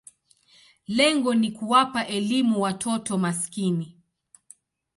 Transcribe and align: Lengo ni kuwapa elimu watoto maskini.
Lengo 0.87 1.33
ni 1.33 1.51
kuwapa 1.51 2.07
elimu 2.07 2.61
watoto 2.61 3.17
maskini. 3.17 3.97